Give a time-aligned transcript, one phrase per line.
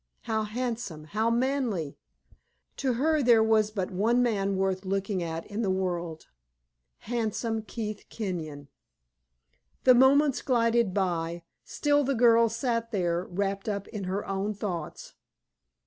[0.21, 1.99] How handsome, how manly!
[2.77, 6.25] To her there was but one man worth looking at in the world
[7.01, 8.67] handsome Keith Kenyon.
[9.83, 15.13] The moments glided by, still the girl sat there wrapped up in her own thoughts.